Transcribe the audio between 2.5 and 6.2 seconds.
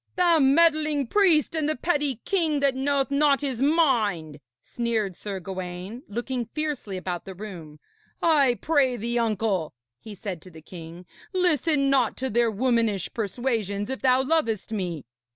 that knoweth not his mind!' sneered Sir Gawaine,